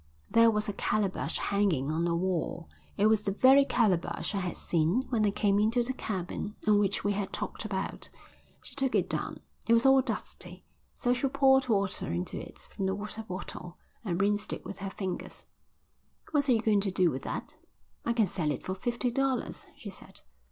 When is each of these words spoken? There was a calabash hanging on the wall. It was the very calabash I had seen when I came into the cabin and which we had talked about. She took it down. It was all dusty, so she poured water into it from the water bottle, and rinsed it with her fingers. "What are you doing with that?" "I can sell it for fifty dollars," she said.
There 0.31 0.49
was 0.49 0.67
a 0.67 0.73
calabash 0.73 1.37
hanging 1.37 1.91
on 1.91 2.05
the 2.05 2.15
wall. 2.15 2.67
It 2.97 3.05
was 3.05 3.21
the 3.21 3.33
very 3.33 3.63
calabash 3.63 4.33
I 4.33 4.39
had 4.39 4.57
seen 4.57 5.03
when 5.09 5.23
I 5.23 5.29
came 5.29 5.59
into 5.59 5.83
the 5.83 5.93
cabin 5.93 6.55
and 6.65 6.79
which 6.79 7.03
we 7.03 7.11
had 7.11 7.31
talked 7.31 7.65
about. 7.65 8.09
She 8.63 8.73
took 8.73 8.95
it 8.95 9.07
down. 9.07 9.41
It 9.67 9.73
was 9.75 9.85
all 9.85 10.01
dusty, 10.01 10.65
so 10.95 11.13
she 11.13 11.27
poured 11.27 11.69
water 11.69 12.11
into 12.11 12.39
it 12.41 12.57
from 12.57 12.87
the 12.87 12.95
water 12.95 13.21
bottle, 13.21 13.77
and 14.03 14.19
rinsed 14.19 14.53
it 14.53 14.65
with 14.65 14.79
her 14.79 14.89
fingers. 14.89 15.45
"What 16.31 16.49
are 16.49 16.53
you 16.53 16.63
doing 16.63 17.11
with 17.11 17.21
that?" 17.21 17.57
"I 18.03 18.13
can 18.13 18.25
sell 18.25 18.49
it 18.49 18.63
for 18.63 18.73
fifty 18.73 19.11
dollars," 19.11 19.67
she 19.77 19.91
said. 19.91 20.21